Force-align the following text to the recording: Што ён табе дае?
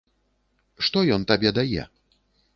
Што 0.87 1.03
ён 1.19 1.29
табе 1.33 1.53
дае? 1.61 1.83